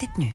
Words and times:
détenus. 0.00 0.32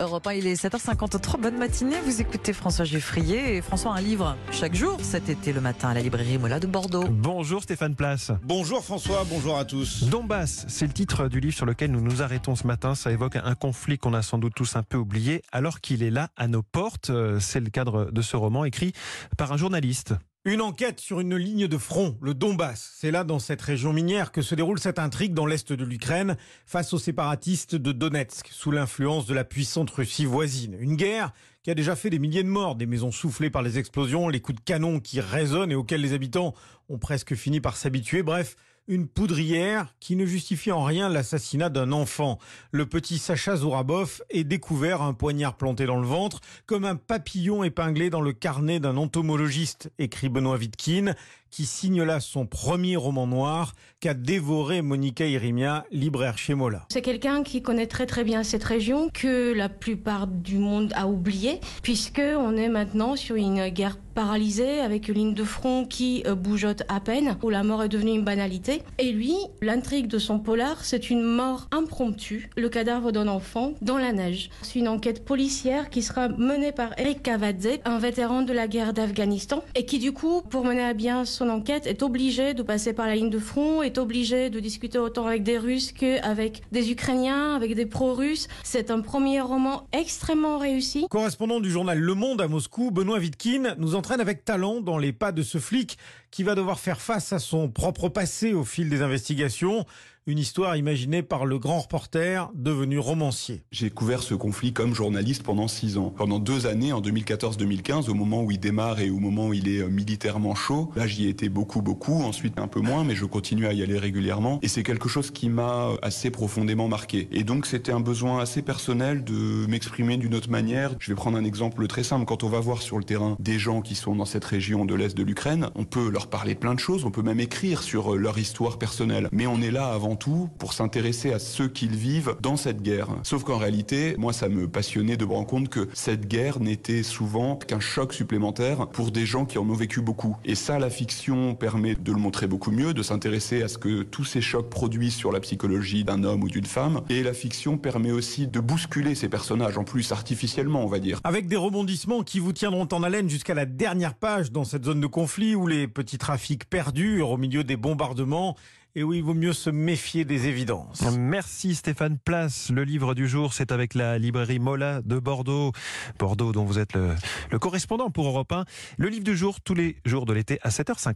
Europe 0.00 0.26
1, 0.26 0.32
il 0.32 0.46
est 0.46 0.54
7h53. 0.54 1.40
Bonne 1.40 1.58
matinée. 1.58 1.96
Vous 2.06 2.22
écoutez 2.22 2.54
François 2.54 2.86
Geffrier 2.86 3.56
et 3.56 3.60
François 3.60 3.92
un 3.92 4.00
livre 4.00 4.34
chaque 4.50 4.74
jour 4.74 4.98
cet 5.02 5.28
été 5.28 5.52
le 5.52 5.60
matin 5.60 5.90
à 5.90 5.94
la 5.94 6.00
librairie 6.00 6.38
Mola 6.38 6.58
de 6.58 6.66
Bordeaux. 6.66 7.04
Bonjour 7.10 7.62
Stéphane 7.62 7.94
Place. 7.94 8.32
Bonjour 8.42 8.82
François, 8.82 9.26
bonjour 9.28 9.58
à 9.58 9.66
tous. 9.66 10.04
Donbass, 10.04 10.64
c'est 10.68 10.86
le 10.86 10.94
titre 10.94 11.28
du 11.28 11.38
livre 11.40 11.54
sur 11.54 11.66
lequel 11.66 11.90
nous 11.90 12.00
nous 12.00 12.22
arrêtons 12.22 12.56
ce 12.56 12.66
matin. 12.66 12.94
Ça 12.94 13.12
évoque 13.12 13.36
un 13.36 13.54
conflit 13.54 13.98
qu'on 13.98 14.14
a 14.14 14.22
sans 14.22 14.38
doute 14.38 14.54
tous 14.56 14.74
un 14.76 14.82
peu 14.82 14.96
oublié 14.96 15.42
alors 15.52 15.82
qu'il 15.82 16.02
est 16.02 16.10
là 16.10 16.30
à 16.36 16.48
nos 16.48 16.62
portes. 16.62 17.10
Euh, 17.10 17.38
c'est 17.38 17.60
le 17.60 17.68
cadre 17.68 18.10
de 18.10 18.22
ce 18.22 18.36
roman 18.36 18.64
écrit 18.64 18.94
par 19.36 19.52
un 19.52 19.58
journaliste. 19.58 20.14
Une 20.46 20.62
enquête 20.62 21.00
sur 21.00 21.20
une 21.20 21.36
ligne 21.36 21.68
de 21.68 21.76
front, 21.76 22.16
le 22.22 22.32
Donbass. 22.32 22.94
C'est 22.96 23.10
là, 23.10 23.24
dans 23.24 23.38
cette 23.38 23.60
région 23.60 23.92
minière, 23.92 24.32
que 24.32 24.40
se 24.40 24.54
déroule 24.54 24.80
cette 24.80 24.98
intrigue 24.98 25.34
dans 25.34 25.44
l'est 25.44 25.70
de 25.70 25.84
l'Ukraine 25.84 26.38
face 26.64 26.94
aux 26.94 26.98
séparatistes 26.98 27.74
de 27.74 27.92
Donetsk, 27.92 28.48
sous 28.50 28.70
l'influence 28.70 29.26
de 29.26 29.34
la 29.34 29.44
puissante 29.44 29.90
Russie 29.90 30.24
voisine. 30.24 30.78
Une 30.80 30.96
guerre 30.96 31.34
qui 31.62 31.70
a 31.70 31.74
déjà 31.74 31.94
fait 31.94 32.08
des 32.08 32.18
milliers 32.18 32.42
de 32.42 32.48
morts, 32.48 32.74
des 32.74 32.86
maisons 32.86 33.12
soufflées 33.12 33.50
par 33.50 33.60
les 33.60 33.78
explosions, 33.78 34.30
les 34.30 34.40
coups 34.40 34.56
de 34.56 34.64
canon 34.64 34.98
qui 34.98 35.20
résonnent 35.20 35.72
et 35.72 35.74
auxquels 35.74 36.00
les 36.00 36.14
habitants 36.14 36.54
ont 36.88 36.96
presque 36.96 37.34
fini 37.34 37.60
par 37.60 37.76
s'habituer. 37.76 38.22
Bref, 38.22 38.56
une 38.90 39.06
poudrière 39.06 39.94
qui 40.00 40.16
ne 40.16 40.26
justifie 40.26 40.72
en 40.72 40.82
rien 40.82 41.08
l'assassinat 41.08 41.70
d'un 41.70 41.92
enfant. 41.92 42.38
Le 42.72 42.86
petit 42.86 43.18
Sacha 43.18 43.54
Zourabov 43.54 44.20
est 44.30 44.42
découvert 44.42 45.00
un 45.00 45.14
poignard 45.14 45.56
planté 45.56 45.86
dans 45.86 46.00
le 46.00 46.06
ventre, 46.06 46.40
comme 46.66 46.84
un 46.84 46.96
papillon 46.96 47.62
épinglé 47.62 48.10
dans 48.10 48.20
le 48.20 48.32
carnet 48.32 48.80
d'un 48.80 48.96
entomologiste, 48.96 49.92
écrit 50.00 50.28
Benoît 50.28 50.56
Wittkin, 50.56 51.14
qui 51.50 51.66
signe 51.66 52.02
là 52.02 52.20
son 52.20 52.46
premier 52.46 52.96
roman 52.96 53.26
noir 53.26 53.74
qu'a 54.00 54.14
dévoré 54.14 54.82
Monica 54.82 55.26
Irimia, 55.26 55.84
libraire 55.90 56.38
chez 56.38 56.54
Mola. 56.54 56.86
C'est 56.90 57.02
quelqu'un 57.02 57.42
qui 57.42 57.60
connaît 57.60 57.86
très 57.86 58.06
très 58.06 58.24
bien 58.24 58.42
cette 58.42 58.64
région, 58.64 59.10
que 59.12 59.52
la 59.52 59.68
plupart 59.68 60.26
du 60.26 60.58
monde 60.58 60.92
a 60.94 61.06
oublié, 61.06 61.60
puisque 61.82 62.20
on 62.20 62.56
est 62.56 62.68
maintenant 62.68 63.16
sur 63.16 63.36
une 63.36 63.68
guerre 63.68 63.98
paralysée 64.14 64.80
avec 64.80 65.08
une 65.08 65.14
ligne 65.14 65.34
de 65.34 65.44
front 65.44 65.84
qui 65.84 66.22
euh, 66.26 66.34
bougeote 66.34 66.82
à 66.88 67.00
peine, 67.00 67.36
où 67.42 67.50
la 67.50 67.62
mort 67.62 67.82
est 67.82 67.88
devenue 67.88 68.12
une 68.12 68.24
banalité. 68.24 68.82
Et 68.98 69.12
lui, 69.12 69.34
l'intrigue 69.62 70.08
de 70.08 70.18
son 70.18 70.38
polar, 70.38 70.84
c'est 70.84 71.10
une 71.10 71.22
mort 71.22 71.68
impromptue, 71.70 72.50
le 72.56 72.68
cadavre 72.68 73.12
d'un 73.12 73.28
enfant 73.28 73.72
dans 73.82 73.98
la 73.98 74.12
neige. 74.12 74.50
C'est 74.62 74.78
une 74.78 74.88
enquête 74.88 75.24
policière 75.24 75.90
qui 75.90 76.02
sera 76.02 76.28
menée 76.28 76.72
par 76.72 76.98
Eric 76.98 77.22
Cavadze, 77.22 77.78
un 77.84 77.98
vétéran 77.98 78.42
de 78.42 78.52
la 78.52 78.66
guerre 78.66 78.92
d'Afghanistan, 78.92 79.62
et 79.74 79.86
qui 79.86 79.98
du 79.98 80.12
coup, 80.12 80.42
pour 80.42 80.64
mener 80.64 80.82
à 80.82 80.94
bien 80.94 81.24
son 81.24 81.39
enquête, 81.48 81.86
est 81.86 82.02
obligé 82.02 82.54
de 82.54 82.62
passer 82.62 82.92
par 82.92 83.06
la 83.06 83.14
ligne 83.14 83.30
de 83.30 83.38
front, 83.38 83.82
est 83.82 83.98
obligé 83.98 84.50
de 84.50 84.60
discuter 84.60 84.98
autant 84.98 85.26
avec 85.26 85.42
des 85.42 85.58
Russes 85.58 85.92
qu'avec 85.92 86.62
des 86.72 86.90
Ukrainiens, 86.90 87.54
avec 87.54 87.74
des 87.74 87.86
pro-russes. 87.86 88.48
C'est 88.62 88.90
un 88.90 89.00
premier 89.00 89.40
roman 89.40 89.86
extrêmement 89.92 90.58
réussi. 90.58 91.06
Correspondant 91.08 91.60
du 91.60 91.70
journal 91.70 91.98
Le 91.98 92.14
Monde 92.14 92.40
à 92.40 92.48
Moscou, 92.48 92.90
Benoît 92.90 93.18
Wittkin 93.18 93.74
nous 93.78 93.94
entraîne 93.94 94.20
avec 94.20 94.44
talent 94.44 94.80
dans 94.80 94.98
les 94.98 95.12
pas 95.12 95.32
de 95.32 95.42
ce 95.42 95.58
flic 95.58 95.98
qui 96.30 96.42
va 96.42 96.54
devoir 96.54 96.78
faire 96.78 97.00
face 97.00 97.32
à 97.32 97.38
son 97.38 97.68
propre 97.68 98.08
passé 98.08 98.52
au 98.52 98.64
fil 98.64 98.88
des 98.88 99.02
investigations. 99.02 99.86
Une 100.26 100.38
histoire 100.38 100.76
imaginée 100.76 101.22
par 101.22 101.46
le 101.46 101.58
grand 101.58 101.80
reporter 101.80 102.50
devenu 102.54 102.98
romancier. 102.98 103.62
J'ai 103.72 103.88
couvert 103.88 104.22
ce 104.22 104.34
conflit 104.34 104.74
comme 104.74 104.94
journaliste 104.94 105.42
pendant 105.42 105.66
six 105.66 105.96
ans. 105.96 106.12
Pendant 106.14 106.38
deux 106.38 106.66
années, 106.66 106.92
en 106.92 107.00
2014-2015, 107.00 108.10
au 108.10 108.14
moment 108.14 108.42
où 108.42 108.50
il 108.50 108.60
démarre 108.60 109.00
et 109.00 109.08
au 109.08 109.18
moment 109.18 109.48
où 109.48 109.54
il 109.54 109.66
est 109.66 109.80
euh, 109.80 109.88
militairement 109.88 110.54
chaud, 110.54 110.90
là 110.94 111.06
j'y 111.06 111.24
ai 111.24 111.30
été 111.30 111.48
beaucoup, 111.48 111.80
beaucoup, 111.80 112.22
ensuite 112.22 112.58
un 112.58 112.68
peu 112.68 112.80
moins, 112.80 113.02
mais 113.02 113.14
je 113.14 113.24
continue 113.24 113.66
à 113.66 113.72
y 113.72 113.82
aller 113.82 113.96
régulièrement. 113.98 114.58
Et 114.60 114.68
c'est 114.68 114.82
quelque 114.82 115.08
chose 115.08 115.30
qui 115.30 115.48
m'a 115.48 115.86
euh, 115.86 115.96
assez 116.02 116.30
profondément 116.30 116.86
marqué. 116.86 117.26
Et 117.32 117.42
donc 117.42 117.64
c'était 117.64 117.92
un 117.92 118.00
besoin 118.00 118.40
assez 118.40 118.60
personnel 118.60 119.24
de 119.24 119.66
m'exprimer 119.68 120.18
d'une 120.18 120.34
autre 120.34 120.50
manière. 120.50 120.96
Je 120.98 121.10
vais 121.10 121.16
prendre 121.16 121.38
un 121.38 121.44
exemple 121.44 121.86
très 121.86 122.04
simple. 122.04 122.26
Quand 122.26 122.44
on 122.44 122.50
va 122.50 122.60
voir 122.60 122.82
sur 122.82 122.98
le 122.98 123.04
terrain 123.04 123.36
des 123.40 123.58
gens 123.58 123.80
qui 123.80 123.94
sont 123.94 124.14
dans 124.14 124.26
cette 124.26 124.44
région 124.44 124.84
de 124.84 124.94
l'Est 124.94 125.16
de 125.16 125.22
l'Ukraine, 125.22 125.70
on 125.76 125.86
peut 125.86 126.10
leur 126.10 126.26
parler 126.26 126.54
plein 126.54 126.74
de 126.74 126.80
choses, 126.80 127.06
on 127.06 127.10
peut 127.10 127.22
même 127.22 127.40
écrire 127.40 127.82
sur 127.82 128.14
euh, 128.14 128.18
leur 128.18 128.38
histoire 128.38 128.78
personnelle. 128.78 129.30
Mais 129.32 129.46
on 129.46 129.62
est 129.62 129.70
là 129.70 129.86
avant 129.86 130.09
tout 130.16 130.48
pour 130.58 130.72
s'intéresser 130.72 131.32
à 131.32 131.38
ceux 131.38 131.68
qu'ils 131.68 131.96
vivent 131.96 132.36
dans 132.40 132.56
cette 132.56 132.82
guerre. 132.82 133.08
Sauf 133.22 133.44
qu'en 133.44 133.58
réalité, 133.58 134.14
moi, 134.18 134.32
ça 134.32 134.48
me 134.48 134.68
passionnait 134.68 135.16
de 135.16 135.24
me 135.24 135.32
rendre 135.32 135.46
compte 135.46 135.68
que 135.68 135.88
cette 135.94 136.26
guerre 136.26 136.60
n'était 136.60 137.02
souvent 137.02 137.56
qu'un 137.56 137.80
choc 137.80 138.12
supplémentaire 138.12 138.88
pour 138.88 139.10
des 139.10 139.26
gens 139.26 139.44
qui 139.44 139.58
en 139.58 139.68
ont 139.68 139.74
vécu 139.74 140.00
beaucoup. 140.00 140.36
Et 140.44 140.54
ça, 140.54 140.78
la 140.78 140.90
fiction 140.90 141.54
permet 141.54 141.94
de 141.94 142.12
le 142.12 142.18
montrer 142.18 142.46
beaucoup 142.46 142.70
mieux, 142.70 142.94
de 142.94 143.02
s'intéresser 143.02 143.62
à 143.62 143.68
ce 143.68 143.78
que 143.78 144.02
tous 144.02 144.24
ces 144.24 144.40
chocs 144.40 144.68
produisent 144.68 145.14
sur 145.14 145.32
la 145.32 145.40
psychologie 145.40 146.04
d'un 146.04 146.24
homme 146.24 146.42
ou 146.42 146.48
d'une 146.48 146.66
femme. 146.66 147.02
Et 147.08 147.22
la 147.22 147.32
fiction 147.32 147.78
permet 147.78 148.12
aussi 148.12 148.46
de 148.46 148.60
bousculer 148.60 149.14
ces 149.14 149.28
personnages, 149.28 149.78
en 149.78 149.84
plus 149.84 150.12
artificiellement, 150.12 150.84
on 150.84 150.88
va 150.88 150.98
dire. 150.98 151.20
Avec 151.24 151.46
des 151.48 151.56
rebondissements 151.56 152.22
qui 152.22 152.38
vous 152.38 152.52
tiendront 152.52 152.88
en 152.92 153.02
haleine 153.02 153.28
jusqu'à 153.28 153.54
la 153.54 153.66
dernière 153.66 154.14
page 154.14 154.52
dans 154.52 154.64
cette 154.64 154.84
zone 154.84 155.00
de 155.00 155.06
conflit 155.06 155.54
où 155.54 155.66
les 155.66 155.88
petits 155.88 156.18
trafics 156.18 156.64
perdurent 156.64 157.30
au 157.30 157.36
milieu 157.36 157.64
des 157.64 157.76
bombardements 157.76 158.56
et 158.94 159.02
où 159.02 159.12
il 159.12 159.22
vaut 159.22 159.34
mieux 159.34 159.52
se 159.52 159.70
méfier 159.70 160.24
des 160.24 160.46
évidences. 160.46 161.02
Merci 161.18 161.74
Stéphane 161.74 162.18
Place. 162.18 162.70
Le 162.70 162.84
livre 162.84 163.14
du 163.14 163.28
jour, 163.28 163.52
c'est 163.52 163.72
avec 163.72 163.94
la 163.94 164.18
librairie 164.18 164.58
Mola 164.58 165.00
de 165.02 165.18
Bordeaux. 165.18 165.72
Bordeaux 166.18 166.52
dont 166.52 166.64
vous 166.64 166.78
êtes 166.78 166.94
le, 166.94 167.14
le 167.50 167.58
correspondant 167.58 168.10
pour 168.10 168.26
Europe 168.26 168.52
1. 168.52 168.64
Le 168.98 169.08
livre 169.08 169.24
du 169.24 169.36
jour, 169.36 169.60
tous 169.60 169.74
les 169.74 169.96
jours 170.04 170.26
de 170.26 170.32
l'été 170.32 170.58
à 170.62 170.70
7h50. 170.70 171.14